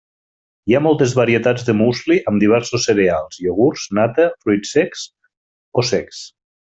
Hi 0.71 0.75
ha 0.77 0.79
moltes 0.85 1.11
varietats 1.19 1.67
de 1.67 1.75
musli 1.81 2.17
amb 2.31 2.43
diversos 2.45 2.87
cereals, 2.89 3.37
iogurts, 3.45 3.85
nata, 3.99 4.29
fruits 4.47 4.73
frescs 4.79 5.05
o 5.83 5.89
secs. 5.95 6.23